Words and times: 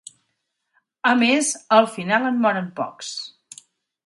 A 1.11 1.11
més, 1.19 1.51
al 1.77 1.89
final 1.99 2.27
en 2.31 2.41
moren 2.47 2.73
pocs. 2.81 3.13